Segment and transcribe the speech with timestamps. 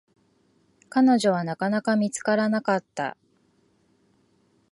[0.89, 3.17] 彼女は、なかなか見つからなかった。